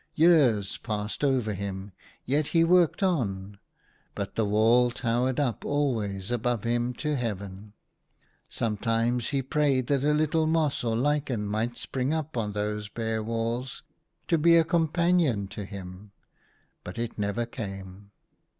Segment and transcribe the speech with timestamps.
[0.15, 1.91] Years passed over him,
[2.25, 3.59] yet he worked on;
[4.15, 7.73] but the wall towered up always above him to heaven.
[8.49, 13.21] Sometimes he prayed that a litde moss or lichen might spring up on those bare
[13.21, 13.83] walls
[14.27, 16.13] to be a companion to him;
[16.83, 18.09] but it never came.